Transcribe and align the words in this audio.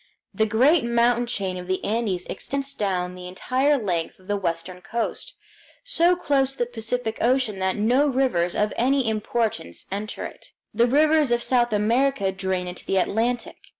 The 0.33 0.47
great 0.47 0.83
mountain 0.83 1.27
chain 1.27 1.57
of 1.59 1.67
the 1.67 1.83
Andes 1.85 2.25
extends 2.25 2.73
down 2.73 3.13
the 3.13 3.27
entire 3.27 3.77
length 3.77 4.17
of 4.17 4.25
the 4.27 4.35
western 4.35 4.81
coast, 4.81 5.35
so 5.83 6.15
close 6.15 6.53
to 6.53 6.57
the 6.57 6.65
Pacific 6.65 7.19
Ocean 7.21 7.59
that 7.59 7.75
no 7.75 8.07
rivers 8.07 8.55
of 8.55 8.73
any 8.77 9.07
importance 9.07 9.85
enter 9.91 10.25
it. 10.25 10.53
The 10.73 10.87
rivers 10.87 11.31
of 11.31 11.43
South 11.43 11.71
America 11.71 12.31
drain 12.31 12.65
into 12.65 12.83
the 12.83 12.97
Atlantic. 12.97 13.57